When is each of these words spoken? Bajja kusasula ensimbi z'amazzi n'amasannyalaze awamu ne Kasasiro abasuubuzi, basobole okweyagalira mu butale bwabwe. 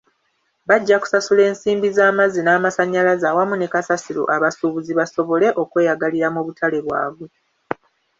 Bajja 0.67 0.95
kusasula 1.01 1.41
ensimbi 1.49 1.87
z'amazzi 1.97 2.39
n'amasannyalaze 2.43 3.25
awamu 3.31 3.55
ne 3.57 3.67
Kasasiro 3.73 4.23
abasuubuzi, 4.35 4.91
basobole 4.99 5.47
okweyagalira 5.61 6.27
mu 6.35 6.41
butale 6.45 6.79
bwabwe. 6.85 7.27